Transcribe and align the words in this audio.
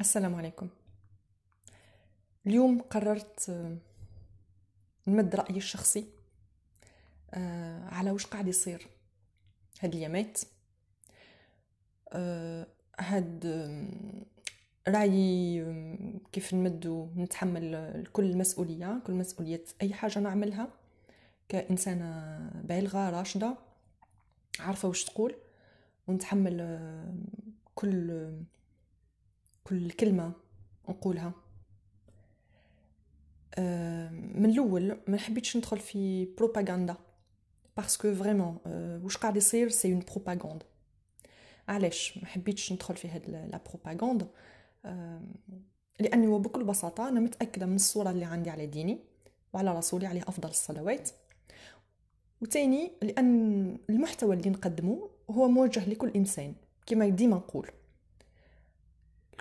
السلام 0.00 0.34
عليكم. 0.34 0.68
اليوم 2.46 2.80
قررت 2.82 3.50
آه، 3.50 3.76
نمد 5.06 5.34
رأيي 5.36 5.56
الشخصي 5.56 6.06
آه، 7.34 7.88
على 7.88 8.10
وش 8.10 8.26
قاعد 8.26 8.48
يصير. 8.48 8.86
هاد 9.80 9.94
اليامات 9.94 10.40
آه، 12.12 12.66
هاد 12.98 13.46
رأيي 14.88 15.64
كيف 16.32 16.54
نمد 16.54 17.10
نتحمل 17.16 18.06
كل 18.12 18.24
المسؤولية 18.24 19.02
كل 19.06 19.12
مسؤولية 19.12 19.64
أي 19.82 19.94
حاجة 19.94 20.18
نعملها 20.18 20.68
كإنسانة 21.48 22.38
بالغة 22.64 23.10
راشدة 23.10 23.56
عارفة 24.60 24.88
وش 24.88 25.04
تقول 25.04 25.34
ونتحمل 26.06 26.80
كل 27.74 28.10
كل 29.70 29.90
كلمة 29.90 30.32
نقولها. 30.88 31.32
من 34.34 34.50
الأول 34.50 35.00
ما 35.08 35.16
حبيتش 35.16 35.56
ندخل 35.56 35.78
في 35.78 36.24
بروباغندا 36.24 36.96
parce 37.76 38.00
que 38.00 38.14
vraiment 38.14 38.58
واش 39.04 39.16
قاعد 39.16 39.36
يصير؟ 39.36 39.68
c'est 39.68 39.92
une 39.92 40.02
propagande 40.12 40.66
علاش 41.68 42.18
ما 42.18 42.26
حبيتش 42.26 42.72
ندخل 42.72 42.96
في 42.96 43.08
هاد 43.08 43.30
la 43.30 43.60
propagande 43.70 44.28
لأني 46.00 46.26
وبكل 46.26 46.64
بساطة 46.64 47.08
أنا 47.08 47.20
متأكدة 47.20 47.66
من 47.66 47.76
الصورة 47.76 48.10
اللي 48.10 48.24
عندي 48.24 48.50
على 48.50 48.66
ديني 48.66 48.98
وعلى 49.52 49.78
رسولي 49.78 50.06
عليه 50.06 50.22
أفضل 50.22 50.48
الصلوات. 50.48 51.10
وتاني 52.40 52.92
لأن 53.02 53.78
المحتوى 53.90 54.36
اللي 54.36 54.50
نقدمه 54.50 55.10
هو 55.30 55.48
موجه 55.48 55.88
لكل 55.88 56.10
إنسان 56.16 56.54
كما 56.86 57.08
ديما 57.08 57.36
نقول. 57.36 57.70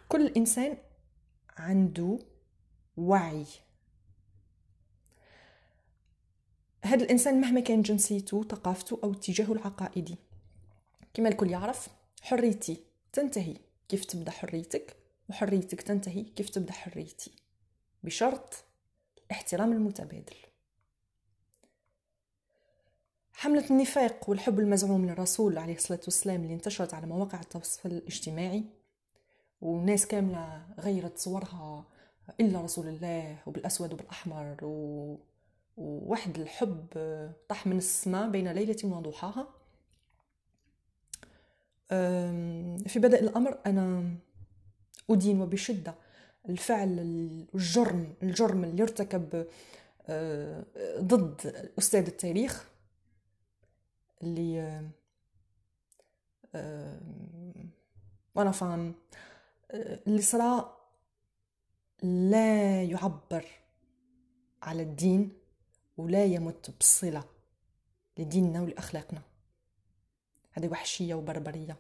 كل 0.10 0.28
إنسان 0.28 0.78
عنده 1.58 2.20
وعي. 2.98 3.46
هذا 6.86 7.04
الإنسان 7.04 7.42
مهما 7.42 7.60
كان 7.60 7.82
جنسيته 7.82 8.44
ثقافته 8.44 9.00
أو 9.04 9.12
اتجاهه 9.12 9.54
العقائدي 9.54 10.16
كما 11.14 11.30
الكل 11.30 11.50
يعرف 11.50 11.88
حريتي 12.22 12.84
تنتهي. 13.14 13.58
كيف 13.90 14.06
تبدأ 14.06 14.32
حريتك؟ 14.32 14.96
وحريتك 15.30 15.82
تنتهي. 15.82 16.24
كيف 16.24 16.50
تبدأ 16.50 16.74
حريتي؟ 16.74 17.32
بشرط 18.04 18.54
الاحترام 19.26 19.72
المتبادل. 19.72 20.36
حملة 23.34 23.70
النفاق 23.70 24.30
والحب 24.30 24.60
المزعوم 24.60 25.06
للرسول 25.06 25.58
عليه 25.58 25.76
الصلاة 25.76 26.02
والسلام 26.04 26.44
اللي 26.44 26.54
انتشرت 26.54 26.94
على 26.94 27.08
مواقع 27.08 27.40
التواصل 27.40 27.90
الاجتماعي 27.90 28.79
وناس 29.62 30.08
كاملة 30.08 30.66
غيرت 30.80 31.18
صورها 31.18 31.86
إلا 32.40 32.62
رسول 32.62 32.88
الله 32.88 33.38
وبالأسود 33.46 33.94
وبالأحمر 33.94 34.58
و... 34.62 35.18
ووحد 35.78 36.40
الحب 36.40 36.86
طاح 37.50 37.68
من 37.68 37.78
السماء 37.78 38.30
بين 38.30 38.52
ليلة 38.52 38.78
وضحاها 38.84 39.48
في 42.88 43.00
بدء 43.00 43.20
الأمر 43.20 43.58
أنا 43.66 44.16
أدين 45.10 45.42
وبشدة 45.42 45.96
الفعل 46.50 47.00
الجرم 47.54 48.14
الجرم 48.24 48.64
اللي 48.64 48.84
ارتكب 48.84 49.48
أه، 50.08 50.66
ضد 51.00 51.70
أستاذ 51.80 52.06
التاريخ 52.06 52.70
اللي 54.24 54.84
وأنا 58.36 58.52
فان. 58.52 58.94
اللي 59.74 60.22
صرا 60.22 60.80
لا 62.04 62.84
يعبر 62.84 63.46
على 64.62 64.82
الدين 64.82 65.40
ولا 65.98 66.26
يمت 66.26 66.80
بصلة 66.80 67.24
لديننا 68.18 68.62
ولأخلاقنا. 68.62 69.22
هذه 70.52 70.68
وحشية 70.68 71.14
وبربرية. 71.14 71.78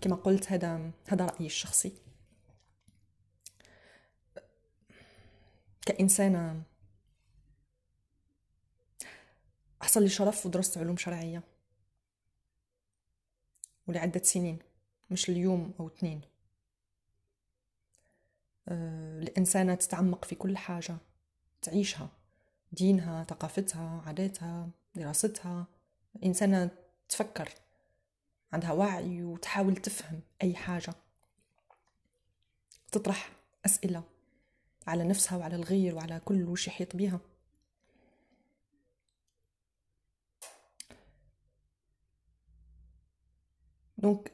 كما 0.00 0.16
قلت 0.16 0.52
هذا 0.52 0.90
هذا 1.08 1.26
رأيي 1.26 1.46
الشخصي. 1.46 1.92
كإنسانة 5.86 6.62
حصل 9.82 10.02
لي 10.02 10.08
شرف 10.08 10.46
ودرست 10.46 10.78
علوم 10.78 10.96
شرعية. 10.96 11.53
ولعدة 13.86 14.22
سنين 14.22 14.58
مش 15.10 15.30
اليوم 15.30 15.74
أو 15.80 15.86
اثنين. 15.86 16.20
آه، 18.68 19.20
الإنسانة 19.20 19.74
تتعمق 19.74 20.24
في 20.24 20.34
كل 20.34 20.56
حاجة 20.56 20.96
تعيشها 21.62 22.08
دينها 22.72 23.24
ثقافتها 23.24 24.02
عاداتها 24.06 24.70
دراستها. 24.94 25.66
إنسانة 26.24 26.70
تفكر 27.08 27.48
عندها 28.52 28.72
وعي 28.72 29.22
وتحاول 29.22 29.76
تفهم 29.76 30.20
أي 30.42 30.54
حاجة. 30.54 30.94
تطرح 32.92 33.30
أسئلة 33.66 34.02
على 34.86 35.04
نفسها 35.04 35.38
وعلى 35.38 35.56
الغير 35.56 35.94
وعلى 35.94 36.20
كل 36.24 36.44
وش 36.44 36.68
يحيط 36.68 36.96
بها 36.96 37.20
دونك 44.04 44.30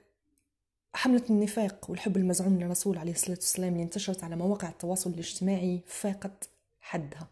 حملة 0.95 1.23
النفاق 1.31 1.91
والحب 1.91 2.17
المزعوم 2.17 2.59
للرسول 2.59 2.99
عليه 2.99 3.13
الصلاة 3.13 3.37
والسلام 3.37 3.73
اللي 3.73 3.83
انتشرت 3.83 4.25
على 4.25 4.37
مواقع 4.37 4.69
التواصل 4.69 5.11
الاجتماعي 5.11 5.81
فاقت 5.87 6.49
حدها. 6.81 7.29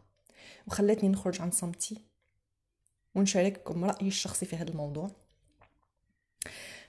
وخلتني 0.66 1.08
نخرج 1.08 1.40
عن 1.40 1.50
صمتي 1.50 1.98
ونشارككم 3.14 3.84
رأيي 3.84 4.08
الشخصي 4.08 4.46
في 4.46 4.56
هذا 4.56 4.70
الموضوع. 4.70 5.10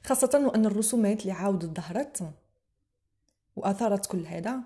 خاصة 0.04 0.42
وأن 0.48 0.66
الرسومات 0.66 1.22
اللي 1.22 1.32
عاودت 1.32 1.78
ظهرت 1.78 2.32
وأثارت 3.56 4.06
كل 4.06 4.26
هذا 4.26 4.60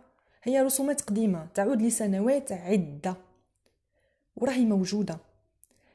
هي 0.44 0.62
رسومات 0.62 1.02
قديمة 1.02 1.48
تعود 1.54 1.82
لسنوات 1.82 2.52
عدة 2.52 3.16
وراهي 4.36 4.66
موجودة. 4.66 5.18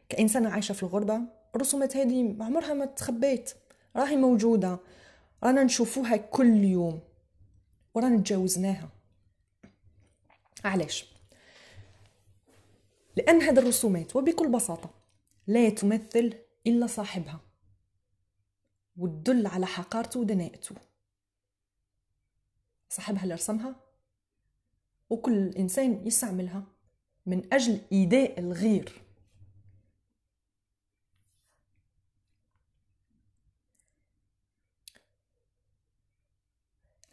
كإنسانة 0.08 0.50
عايشة 0.50 0.72
في 0.72 0.82
الغربة 0.82 1.20
الرسومات 1.54 1.96
هذه 1.96 2.36
عمرها 2.40 2.74
ما 2.74 2.84
تخبيت. 2.84 3.54
راهي 3.96 4.16
موجودة. 4.16 4.78
رانا 5.44 5.62
نشوفوها 5.64 6.16
كل 6.16 6.64
يوم. 6.64 7.00
ورانا 7.94 8.18
تجاوزناها. 8.18 8.88
علاش؟ 10.64 11.12
لأن 13.16 13.42
هذه 13.42 13.58
الرسومات 13.58 14.16
وبكل 14.16 14.48
بساطة 14.52 14.90
لا 15.46 15.68
تمثل 15.68 16.34
إلا 16.66 16.86
صاحبها. 16.86 17.40
وتدل 18.96 19.46
على 19.46 19.66
حقارته 19.66 20.20
ودناءته. 20.20 20.74
صاحبها 22.88 23.22
اللي 23.22 23.34
رسمها. 23.34 23.76
وكل 25.10 25.48
إنسان 25.48 26.06
يستعملها 26.06 26.64
من 27.26 27.54
أجل 27.54 27.80
إيذاء 27.92 28.40
الغير. 28.40 29.07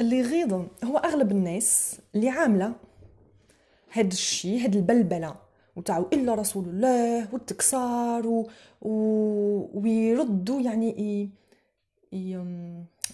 اللي 0.02 0.18
يغيظ 0.18 0.54
هو 0.84 0.98
أغلب 0.98 1.32
الناس 1.32 2.00
اللي 2.16 2.30
عاملة 2.30 2.76
هاد 3.92 4.12
الشيء 4.12 4.64
هاد 4.64 4.76
البلبلة 4.76 5.36
وتاعو 5.76 6.10
الا 6.14 6.36
رسول 6.36 6.66
الله 6.66 7.34
والتكسار 7.34 8.28
و... 8.28 8.50
و... 8.82 9.80
ويردوا 9.80 10.62
يعني 10.62 10.90
ي... 10.90 11.30
ي... 12.18 12.44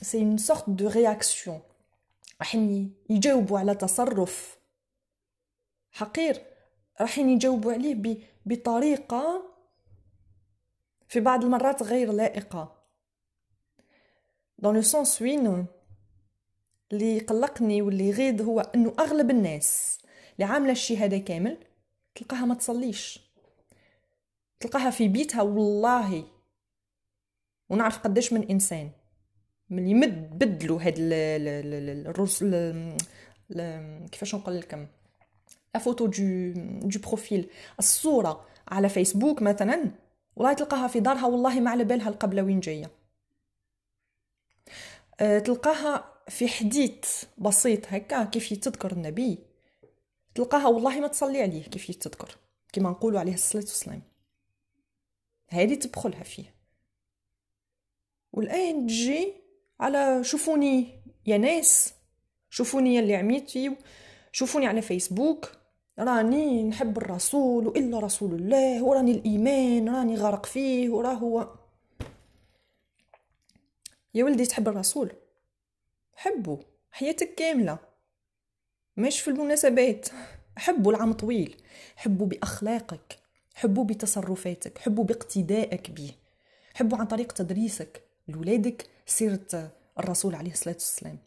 c'est 0.01 0.17
une 0.17 0.37
sorte 0.37 0.69
de 0.69 0.87
réaction 0.87 1.59
راح 2.39 2.55
يجاوبوا 3.09 3.59
على 3.59 3.75
تصرف 3.75 4.57
حقير. 5.91 6.41
راح 7.01 7.19
يجاوبوا 7.19 7.73
عليه 7.73 7.95
ب... 7.95 8.17
بطريقة 8.45 9.43
في 11.07 11.19
بعض 11.19 11.43
المرات 11.43 11.83
غير 11.83 12.11
لائقة. 12.11 12.81
Dans 14.61 14.71
le 14.71 14.83
sens 14.83 15.21
وين 15.21 15.65
اللي 16.93 17.17
يقلقني 17.17 17.81
واللي 17.81 18.09
يغيظ 18.09 18.41
هو 18.41 18.59
أنه 18.59 18.93
أغلب 18.99 19.29
الناس 19.29 19.99
اللي 20.35 20.53
عاملة 20.53 20.71
الشي 20.71 20.97
هذا 20.97 21.17
كامل 21.17 21.57
تلقاها 22.15 22.45
ما 22.45 22.55
تصليش. 22.55 23.19
تلقاها 24.59 24.89
في 24.89 25.07
بيتها 25.07 25.41
والله. 25.41 26.23
ونعرف 27.69 27.97
قداش 27.99 28.33
من 28.33 28.49
إنسان 28.49 28.91
من 29.69 29.87
يمد 29.87 30.39
بدلوا 30.39 30.81
هاد 30.81 30.95
الرسل 32.07 32.73
كيفاش 34.11 34.35
نقول 34.35 34.59
لكم؟ 34.59 34.87
la 35.73 35.79
photo 35.79 36.05
de 36.05 36.51
de 36.89 36.99
profil. 36.99 37.49
الصورة 37.79 38.45
على 38.67 38.89
فيسبوك 38.89 39.41
مثلا 39.41 39.91
والله 40.35 40.53
تلقاها 40.53 40.87
في 40.87 40.99
دارها 40.99 41.25
والله 41.25 41.59
ما 41.59 41.71
على 41.71 41.83
بالها 41.83 42.09
القبلة 42.09 42.43
وين 42.43 42.59
جاية. 42.59 42.91
آه، 45.19 45.39
تلقاها 45.39 46.10
في 46.31 46.47
حديث 46.47 47.23
بسيط 47.37 47.85
هكا 47.87 48.23
كيف 48.23 48.53
تذكر 48.53 48.91
النبي. 48.91 49.39
تلقاها 50.35 50.67
والله 50.67 50.99
ما 50.99 51.07
تصلي 51.07 51.41
عليه 51.41 51.63
كيف 51.63 51.95
تذكر 51.95 52.37
كما 52.73 52.89
نقولوا 52.89 53.19
عليه 53.19 53.33
الصلاة 53.33 53.63
والسلام. 53.63 54.01
هذه 55.47 55.75
تدخلها 55.75 56.23
فيه. 56.23 56.55
والآن 58.33 58.87
تجي 58.87 59.33
على 59.79 60.23
شوفوني 60.23 61.01
يا 61.25 61.37
ناس 61.37 61.93
شوفوني 62.49 62.99
اللي 62.99 63.15
عميتي 63.15 63.75
شوفوني 64.31 64.67
على 64.67 64.81
فيسبوك 64.81 65.51
راني 65.99 66.63
نحب 66.63 66.97
الرسول 66.97 67.67
وإلا 67.67 67.99
رسول 67.99 68.33
الله 68.33 68.83
وراني 68.83 69.11
الإيمان 69.11 69.89
راني 69.89 70.15
غارق 70.15 70.45
فيه 70.45 70.89
وراه 70.89 71.13
هو. 71.13 71.55
يا 74.13 74.23
ولدي 74.23 74.45
تحب 74.45 74.67
الرسول. 74.67 75.11
حبه 76.21 76.59
حياتك 76.91 77.35
كاملة. 77.35 77.77
مش 78.97 79.21
في 79.21 79.27
المناسبات. 79.27 80.09
حبوا 80.57 80.91
العام 80.91 81.13
طويل. 81.13 81.55
حبوا 81.95 82.27
بأخلاقك. 82.27 83.19
حبوا 83.55 83.83
بتصرفاتك. 83.83 84.77
حبوا 84.77 85.03
باقتدائك 85.03 85.91
به 85.91 86.11
حبوا 86.73 86.97
عن 86.97 87.05
طريق 87.05 87.31
تدريسك 87.31 88.03
لولادك 88.27 88.89
سيرة 89.05 89.71
الرسول 89.99 90.35
عليه 90.35 90.51
الصلاة 90.51 90.73
والسلام. 90.73 91.17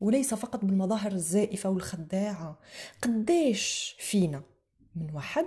وليس 0.00 0.34
فقط 0.34 0.64
بالمظاهر 0.64 1.12
الزائفة 1.12 1.70
والخداعة. 1.70 2.58
قديش 3.02 3.96
فينا 3.98 4.42
من 4.96 5.10
واحد 5.14 5.46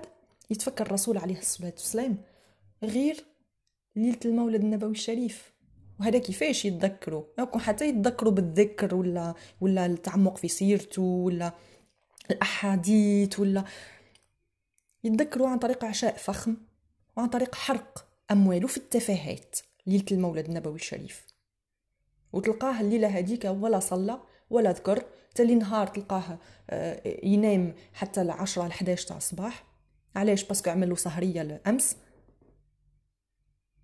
يتفكر 0.49 0.85
الرسول 0.85 1.17
عليه 1.17 1.39
الصلاة 1.39 1.71
والسلام 1.71 2.17
غير 2.83 3.25
ليلة 3.95 4.19
المولد 4.25 4.61
النبوي 4.61 4.91
الشريف. 4.91 5.51
وهذا 6.01 6.19
كيفاش 6.19 6.65
يتذكروا؟ 6.65 7.23
يكون 7.39 7.61
حتى 7.61 7.89
يتذكروا 7.89 8.31
بالذكر 8.31 8.95
ولا 8.95 9.33
ولا 9.61 9.85
التعمق 9.85 10.37
في 10.37 10.47
سيرته 10.47 11.01
ولا 11.01 11.53
الأحاديث 12.31 13.39
ولا 13.39 13.63
يتذكروا 15.03 15.49
عن 15.49 15.59
طريق 15.59 15.85
عشاء 15.85 16.17
فخم 16.17 16.57
وعن 17.17 17.27
طريق 17.27 17.55
حرق 17.55 18.07
أمواله 18.31 18.67
في 18.67 18.77
التفاهات. 18.77 19.59
ليلة 19.87 20.05
المولد 20.11 20.45
النبوي 20.45 20.75
الشريف. 20.75 21.27
وتلقاه 22.33 22.81
الليلة 22.81 23.07
هذيك 23.07 23.45
ولا 23.45 23.79
صلى 23.79 24.19
ولا 24.49 24.71
ذكر. 24.71 25.03
ثاني 25.35 25.55
نهار 25.55 25.87
تلقاه 25.87 26.37
آه، 26.69 27.01
ينام 27.23 27.73
حتى 27.93 28.21
العشرة 28.21 28.65
الحداش 28.65 29.05
تاع 29.05 29.17
الصباح. 29.17 29.63
علاش؟ 30.15 30.43
parce 30.43 30.59
que 30.60 30.69
عملوا 30.69 30.95
سهرية 30.95 31.41
الأمس. 31.41 31.95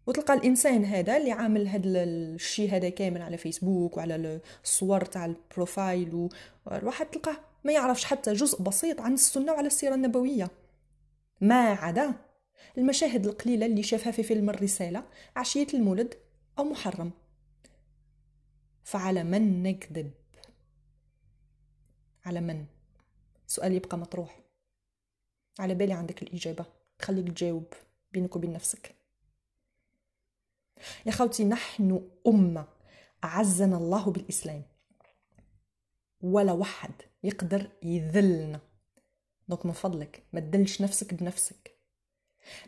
وتلقى 0.08 0.34
الإنسان 0.34 0.86
هذا 0.86 1.18
اللي 1.18 1.32
عامل 1.32 1.68
هذا 1.68 2.04
الشيء 2.04 2.72
هذا 2.72 2.90
كامل 2.90 3.22
على 3.22 3.38
فيسبوك 3.38 3.98
وعلى 3.98 4.42
الصور 4.64 5.06
تاع 5.06 5.26
ال 5.26 5.39
profile 5.39 6.30
والواحد 6.66 7.06
تلقاه. 7.06 7.38
ما 7.64 7.72
يعرفش 7.74 8.06
حتى 8.06 8.34
جزء 8.34 8.62
بسيط 8.62 9.02
عن 9.02 9.14
السنة 9.14 9.54
وعلى 9.54 9.68
السيرة 9.68 9.96
النبوية. 9.96 10.52
ما 11.42 11.64
عدا 11.72 12.14
المشاهد 12.78 13.26
القليلة 13.28 13.66
اللي 13.66 13.84
شافها 13.84 14.12
في 14.12 14.24
فيلم 14.24 14.50
الرسالة 14.50 15.04
عشية 15.36 15.68
المولد 15.74 16.14
أو 16.60 16.64
محرم. 16.64 17.12
فعلى 18.84 19.24
من 19.24 19.64
نكذب؟ 19.64 20.12
على 22.26 22.42
من؟ 22.42 22.66
سؤال 23.48 23.74
يبقى 23.74 23.98
مطروح. 23.98 24.40
على 25.60 25.76
بالي 25.76 25.94
عندك 25.94 26.24
الإجابة. 26.24 26.66
خليك 27.02 27.28
تجاوب 27.28 27.74
بينك 28.12 28.36
وبين 28.36 28.54
نفسك. 28.54 28.97
يا 31.06 31.12
خوتي 31.12 31.46
نحن 31.46 32.10
أمة 32.28 32.68
أعزنا 33.24 33.78
الله 33.78 34.12
بالإسلام. 34.12 34.64
ولا 36.22 36.52
واحد 36.52 36.92
يقدر 37.24 37.70
يذلنا. 37.84 38.60
دونك 39.48 39.66
من 39.66 39.72
فضلك 39.72 40.24
ما 40.34 40.40
تدلش 40.40 40.82
نفسك 40.82 41.14
بنفسك. 41.14 41.78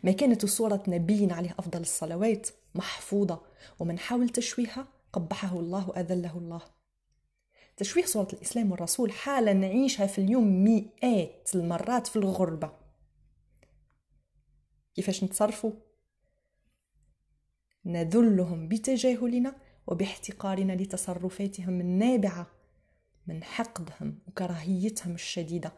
ما 0.04 0.12
كانت 0.12 0.46
صورة 0.46 0.82
نبينا 0.88 1.34
عليه 1.34 1.54
أفضل 1.58 1.80
الصلوات 1.80 2.48
محفوظة 2.74 3.40
ومن 3.78 3.98
حاول 3.98 4.28
تشويهها 4.28 4.88
قبحه 5.12 5.60
الله 5.60 5.88
وأذله 5.88 6.38
الله. 6.38 6.62
تشويه 7.76 8.04
صورة 8.04 8.28
الإسلام 8.32 8.72
والرسول 8.72 9.12
حالة 9.12 9.52
نعيشها 9.52 10.06
في 10.06 10.20
اليوم 10.20 10.64
مئات 10.64 11.50
المرات 11.54 12.06
في 12.06 12.16
الغربة. 12.16 12.72
كيفاش 14.94 15.24
نتصرفوا؟ 15.24 15.72
نذلهم 17.84 18.68
بتجاهلنا 18.68 19.56
وباحتقارنا 19.86 20.72
لتصرفاتهم 20.72 21.80
النابعة 21.80 22.46
من 23.26 23.44
حقدهم 23.44 24.18
وكراهيتهم 24.28 25.14
الشديدة. 25.14 25.72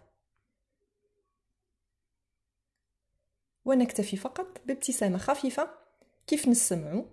ونكتفي 3.65 4.17
فقط 4.17 4.61
بابتسامة 4.67 5.19
خفيفة. 5.19 5.71
كيف 6.27 6.49
نسمعوا 6.49 7.05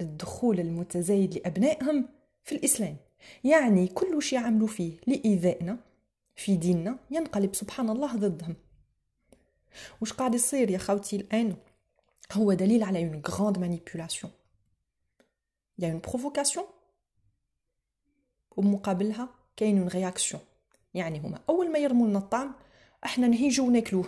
الدخول 0.00 0.60
المتزايد 0.60 1.34
لأبنائهم 1.34 2.08
في 2.44 2.54
الإسلام؟ 2.54 2.96
يعني 3.44 3.88
كل 3.88 4.22
شيء 4.22 4.38
عملوا 4.38 4.68
فيه 4.68 4.98
لإيذائنا 5.06 5.78
في 6.36 6.56
ديننا 6.56 6.98
ينقلب 7.10 7.54
سبحان 7.54 7.90
الله 7.90 8.16
ضدهم. 8.16 8.56
وش 10.00 10.12
قاعد 10.12 10.34
يصير 10.34 10.70
يا 10.70 10.78
خوتي 10.78 11.16
الآن؟ 11.16 11.56
هو 12.32 12.52
دليل 12.52 12.82
على 12.82 13.10
une 13.10 13.20
grande 13.30 13.58
manipulation. 13.58 14.30
Il 15.78 15.84
y 15.84 15.86
a 15.86 15.88
une 15.88 16.00
provocation 16.00 16.64
ومقابلها 18.50 19.28
كاين 19.56 19.88
une 19.88 19.92
réaction. 19.92 20.38
يعني 20.94 21.20
هما 21.20 21.40
أول 21.48 21.72
ما 21.72 21.78
يرموا 21.78 22.08
لنا 22.08 22.18
الطعم 22.18 22.54
إحنا 23.04 23.26
نهيجوا 23.26 23.66
وناكلوه. 23.66 24.04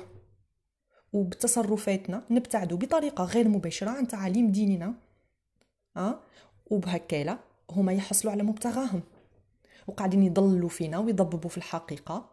وبتصرفاتنا 1.13 2.25
نبتعدوا 2.31 2.79
بطريقة 2.79 3.25
غير 3.25 3.49
مباشرة 3.49 3.91
عن 3.91 4.09
تعاليم 4.09 4.53
ديننا. 4.53 4.95
أه؟ 5.97 6.21
وبهكاله 6.67 7.39
هما 7.71 7.93
يحصلوا 7.93 8.33
على 8.33 8.43
مبتغاهم. 8.43 9.03
وقاعدين 9.87 10.23
يضلوا 10.23 10.69
فينا 10.69 10.99
ويضببوا 10.99 11.51
في 11.51 11.59
الحقيقة. 11.59 12.31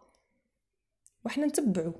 وإحنا 1.24 1.46
نتبعوا 1.46 1.92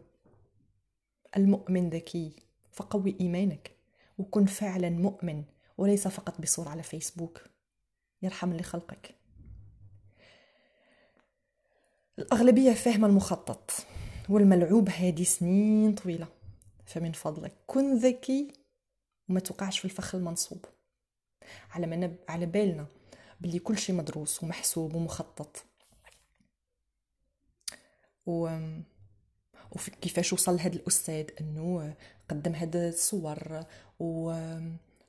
المؤمن 1.36 1.90
ذكي 1.90 2.32
فقوي 2.72 3.16
إيمانك. 3.20 3.79
وكن 4.20 4.46
فعلا 4.46 4.90
مؤمن 4.90 5.44
وليس 5.78 6.08
فقط 6.08 6.40
بصورة 6.40 6.68
على 6.68 6.82
فيسبوك. 6.82 7.44
يرحم 8.22 8.52
اللي 8.52 8.62
خلقك. 8.62 9.14
الأغلبية 12.18 12.72
فاهمة 12.72 13.06
المخطط 13.06 13.70
والملعوب 14.28 14.88
هذه 14.88 15.22
سنين 15.22 15.94
طويلة. 15.94 16.28
فمن 16.86 17.12
فضلك 17.12 17.52
كن 17.66 17.96
ذكي 17.96 18.52
وما 19.28 19.40
توقعش 19.40 19.78
في 19.78 19.84
الفخ 19.84 20.14
المنصوب. 20.14 20.64
على 21.70 21.86
ما 21.86 21.96
نب... 21.96 22.16
على 22.28 22.46
بالنا 22.46 22.86
باللي 23.40 23.58
كل 23.58 23.78
شيء 23.78 23.96
مدروس 23.96 24.42
ومحسوب 24.42 24.94
ومخطط. 24.94 25.64
و 28.26 28.58
وكيفاش 29.72 30.32
وصل 30.32 30.60
هذا 30.60 30.76
الأستاذ 30.76 31.26
إنه 31.40 31.94
قدم 32.28 32.52
هاد 32.54 32.76
الصور 32.76 33.64
و... 34.00 34.34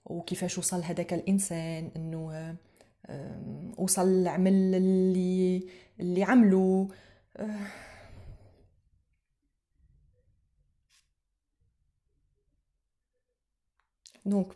وكيفاش 0.06 0.58
وصل 0.58 0.84
هذاك 0.84 1.14
الإنسان 1.14 1.92
إنه 1.96 2.56
وصل 3.78 4.08
العمل 4.08 4.54
اللي 4.76 5.68
اللي 6.00 6.24
عمله 6.24 6.90
دونك 14.26 14.48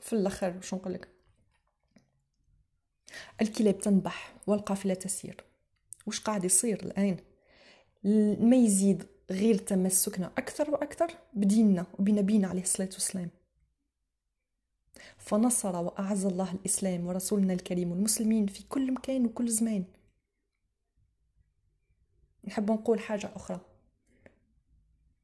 في 0.00 0.12
الأخر 0.12 0.60
شو 0.60 0.76
نقول 0.76 0.92
لك 0.94 1.08
الكلاب 3.40 3.78
تنبح 3.78 4.34
والقافلة 4.46 4.94
تسير. 4.94 5.44
وش 6.06 6.20
قاعد 6.20 6.44
يصير 6.44 6.82
الآن؟ 6.82 7.16
ما 8.40 8.56
يزيد 8.56 9.06
غير 9.30 9.58
تمسكنا 9.58 10.26
أكثر 10.26 10.70
وأكثر 10.70 11.18
بديننا 11.34 11.86
وبنبينا 11.98 12.48
عليه 12.48 12.62
الصلاة 12.62 12.88
والسلام. 12.92 13.30
فنصر 15.18 15.76
وأعز 15.76 16.26
الله 16.26 16.52
الإسلام 16.52 17.06
ورسولنا 17.06 17.52
الكريم 17.52 17.90
والمسلمين 17.90 18.46
في 18.46 18.62
كل 18.68 18.92
مكان 18.92 19.26
وكل 19.26 19.48
زمان. 19.48 19.84
نحب 22.44 22.70
نقول 22.70 23.00
حاجة 23.00 23.30
أخرى 23.36 23.60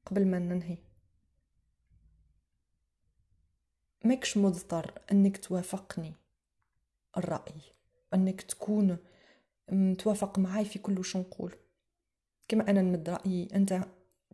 قبل 0.07 0.26
ما 0.26 0.38
ننهي. 0.38 0.79
ماكش 4.05 4.37
مضطر 4.37 5.02
أنك 5.12 5.37
توافقني 5.37 6.12
الرأي 7.17 7.61
أنك 8.14 8.43
تكون 8.43 8.97
توافق 9.99 10.38
معي 10.38 10.64
في 10.64 10.79
كل 10.79 11.05
شو 11.05 11.19
نقول. 11.19 11.55
كما 12.49 12.70
أنا 12.70 12.82
نمد 12.82 13.11
رأيي 13.11 13.49
أنت 13.54 13.80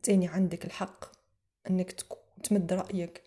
تاني 0.02 0.28
عندك 0.28 0.64
الحق 0.64 1.04
أنك 1.70 1.92
تمد 2.42 2.72
رأيك. 2.72 3.22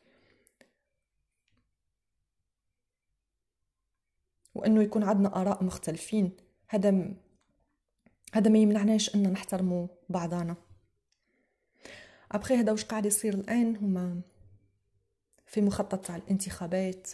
وإنه 4.56 4.84
يكون 4.84 5.04
عندنا 5.04 5.42
آراء 5.42 5.64
مختلفين. 5.64 6.38
هذا 6.68 6.92
م... 6.92 7.16
هذا 8.34 8.50
ما 8.50 8.60
يمنعناش 8.60 9.16
أن 9.16 9.32
نحترموا 9.32 9.88
بعضنا. 10.10 10.56
ابخي 12.32 12.56
هذا 12.56 12.72
وش 12.72 12.86
قاعد 12.86 13.06
يصير 13.06 13.34
الآن؟ 13.34 13.76
هما 13.76 14.22
في 15.46 15.62
مخطط 15.62 16.06
تاع 16.06 16.16
الانتخابات 16.16 17.12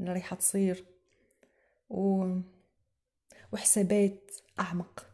اللي 0.00 0.12
رايحه 0.12 0.36
تصير 0.36 0.84
و... 1.90 2.28
وحسابات 3.52 4.30
أعمق. 4.60 5.11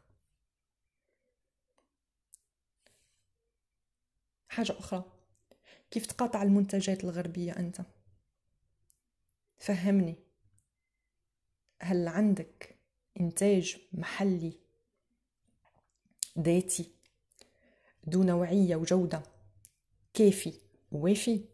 حاجة 4.59 4.79
أخرى. 4.79 5.05
كيف 5.91 6.07
تقاطع 6.07 6.43
المنتجات 6.43 7.05
الغربية 7.05 7.53
أنت؟ 7.53 7.81
فهمني. 9.59 10.15
هل 11.83 12.09
عندك 12.09 12.77
إنتاج 13.21 13.79
محلي 13.93 14.53
ذاتي 16.39 16.91
ذو 18.09 18.23
نوعية 18.23 18.77
وجودة 18.77 19.23
كافي 20.15 20.55
ووافي 20.93 21.45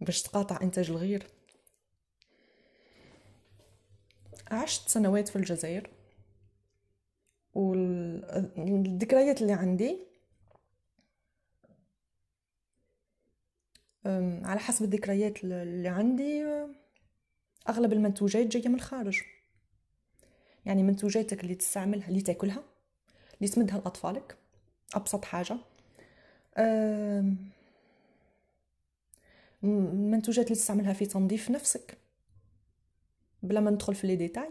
باش 0.00 0.22
تقاطع 0.22 0.58
إنتاج 0.62 0.90
الغير؟ 0.90 1.26
عشت 4.50 4.88
سنوات 4.88 5.28
في 5.28 5.36
الجزائر 5.36 5.90
والذكريات 7.54 9.42
اللي 9.42 9.52
عندي 9.52 10.09
على 14.44 14.60
حسب 14.60 14.84
الذكريات 14.84 15.44
اللي 15.44 15.88
عندي 15.88 16.44
أغلب 17.68 17.92
المنتوجات 17.92 18.46
جاية 18.46 18.68
من 18.68 18.74
الخارج. 18.74 19.20
يعني 20.64 20.82
منتوجاتك 20.82 21.40
اللي 21.44 21.54
تستعملها 21.54 22.08
اللي 22.08 22.20
تاكلها 22.20 22.62
اللي 23.34 23.48
تمدها 23.52 23.78
لأطفالك 23.78 24.36
أبسط 24.94 25.24
حاجة. 25.24 25.56
المنتوجات 29.64 30.44
اللي 30.44 30.56
تستعملها 30.56 30.92
في 30.92 31.06
تنظيف 31.06 31.50
نفسك. 31.50 31.98
بلا 33.42 33.60
ما 33.60 33.70
ندخل 33.70 33.94
في 33.94 34.06
لي 34.06 34.16
ديتاي. 34.16 34.50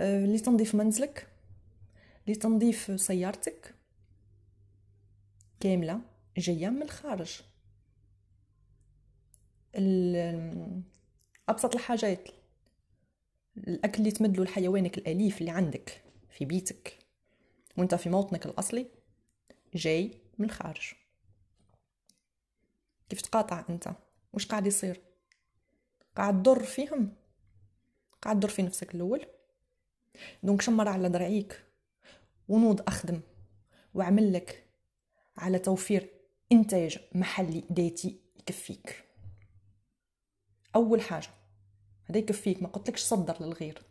لتنظيف 0.00 0.74
منزلك 0.74 1.28
لتنظيف 2.26 3.00
سيارتك. 3.00 3.74
كاملة 5.60 6.00
جاية 6.36 6.68
من 6.68 6.82
الخارج. 6.82 7.42
أبسط 11.48 11.74
الحاجات. 11.74 12.28
الأكل 13.56 13.98
اللي 13.98 14.10
تمدلو 14.10 14.44
لحيوانك 14.44 14.98
الأليف 14.98 15.40
اللي 15.40 15.50
عندك 15.50 16.02
في 16.30 16.44
بيتك 16.44 16.98
وأنت 17.76 17.94
في 17.94 18.08
موطنك 18.10 18.46
الأصلي 18.46 18.86
جاي 19.74 20.10
من 20.38 20.46
الخارج. 20.46 20.92
كيف 23.08 23.20
تقاطع 23.20 23.64
أنت؟ 23.70 23.88
وش 24.32 24.46
قاعد 24.46 24.66
يصير؟ 24.66 25.00
قاعد 26.16 26.42
تضر 26.42 26.62
فيهم؟ 26.62 27.12
قاعد 28.22 28.40
تضر 28.40 28.48
في 28.48 28.62
نفسك 28.62 28.94
الأول؟ 28.94 29.26
دونك 30.42 30.62
شمر 30.62 30.88
على 30.88 31.08
درعيك 31.08 31.64
ونوض 32.48 32.80
أخدم 32.88 33.20
وأعمل 33.94 34.32
لك 34.32 34.66
على 35.36 35.58
توفير 35.58 36.10
إنتاج 36.52 36.98
محلي 37.14 37.64
ذاتي 37.72 38.20
يكفيك. 38.38 39.05
أول 40.76 41.00
حاجة 41.00 41.28
هذا 42.04 42.18
يكفيك 42.18 42.62
ما 42.62 42.68
قلتلكش 42.68 43.02
صدر 43.02 43.36
للغير. 43.40 43.82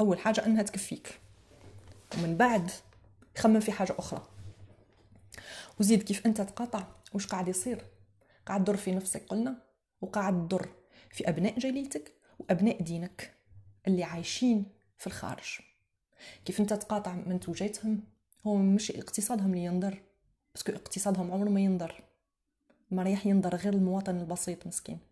أول 0.00 0.18
حاجة 0.18 0.46
أنها 0.46 0.62
تكفيك. 0.62 1.20
ومن 2.18 2.36
بعد 2.36 2.70
خمم 3.38 3.60
في 3.60 3.72
حاجة 3.72 3.94
أخرى. 3.98 4.26
وزيد 5.80 6.02
كيف 6.02 6.26
أنت 6.26 6.40
تقاطع 6.40 6.86
وش 7.14 7.26
قاعد 7.26 7.48
يصير؟ 7.48 7.84
قاعد 8.46 8.64
تضر 8.64 8.76
في 8.76 8.92
نفسك 8.92 9.26
قلنا. 9.26 9.62
وقاعد 10.00 10.48
تضر 10.48 10.68
في 11.10 11.28
أبناء 11.28 11.58
جاليتك 11.58 12.12
وأبناء 12.38 12.82
دينك 12.82 13.34
اللي 13.86 14.04
عايشين 14.04 14.66
في 14.98 15.06
الخارج. 15.06 15.58
كيف 16.44 16.60
أنت 16.60 16.72
تقاطع 16.72 17.14
منتوجاتهم 17.14 18.04
هو 18.46 18.56
مش 18.56 18.90
اقتصادهم 18.90 19.54
اللي 19.54 19.64
ينضر 19.64 20.02
بس 20.54 20.68
اقتصادهم 20.68 21.32
عمره 21.32 21.48
ما 21.48 21.60
ينضر. 21.60 22.02
ما 22.90 23.02
رايح 23.02 23.26
ينضر 23.26 23.56
غير 23.56 23.72
المواطن 23.72 24.16
البسيط 24.16 24.66
مسكين. 24.66 25.07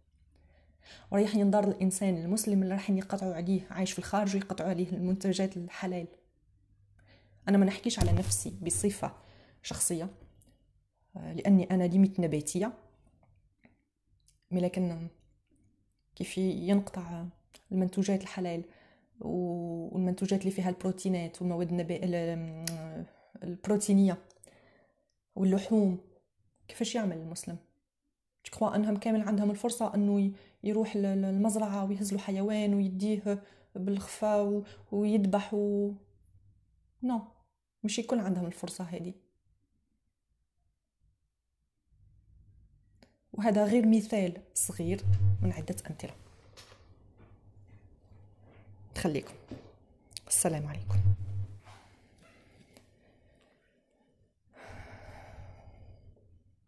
ورايح 1.10 1.34
ينضر 1.34 1.68
الإنسان 1.68 2.16
المسلم 2.16 2.62
اللي 2.62 2.74
راح 2.74 2.90
يقطعوا 2.90 3.34
عليه 3.34 3.66
عايش 3.70 3.92
في 3.92 3.98
الخارج 3.98 4.34
ويقطعوا 4.34 4.70
عليه 4.70 4.92
المنتجات 4.92 5.56
الحلال. 5.56 6.06
أنا 7.48 7.58
ما 7.58 7.66
نحكيش 7.66 7.98
على 7.98 8.12
نفسي 8.12 8.58
بصفة 8.62 9.12
شخصية 9.62 10.08
لأني 11.14 11.70
أنا 11.70 11.84
ليميت 11.84 12.20
نباتية. 12.20 12.72
لكن 14.50 15.08
كيف 16.16 16.38
ينقطع 16.38 17.24
المنتوجات 17.72 18.22
الحلال 18.22 18.64
والمنتوجات 19.20 20.40
اللي 20.40 20.50
فيها 20.50 20.68
البروتينات 20.68 21.42
والمواد 21.42 21.68
النبا... 21.68 22.00
البروتينية 23.42 24.18
واللحوم 25.34 25.98
كيفاش 26.68 26.94
يعمل 26.94 27.16
المسلم؟ 27.16 27.56
تكوا 28.52 28.76
أنهم 28.76 28.96
كامل 28.96 29.22
عندهم 29.22 29.50
الفرصة 29.50 29.94
أنه 29.94 30.32
يروح 30.64 30.96
للمزرعه 30.96 31.84
ويهز 31.84 32.12
له 32.12 32.18
حيوان 32.18 32.74
ويديه 32.74 33.42
بالخفا 33.74 34.62
ويذبح 34.92 35.54
و... 35.54 35.92
نو 37.02 37.20
مش 37.84 37.98
يكون 37.98 38.20
عندهم 38.20 38.46
الفرصة 38.46 38.84
هذه. 38.84 39.14
وهذا 43.32 43.64
غير 43.64 43.86
مثال 43.86 44.42
صغير 44.54 45.00
من 45.42 45.52
عدة 45.52 45.76
أمثلة. 45.90 46.14
خليكم. 48.96 49.34
السلام 50.28 50.66
عليكم. 50.66 51.25